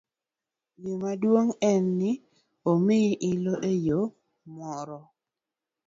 Gima 0.81 1.11
duong' 1.21 1.53
en 1.69 1.83
ni 1.99 2.11
omiyi 2.71 3.11
ilo 3.31 3.53
eyo 3.71 3.99
moro. 4.55 4.99